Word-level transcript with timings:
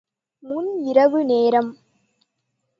முன் 0.43 0.71
இரவு 0.83 1.25
நேரம். 1.25 1.71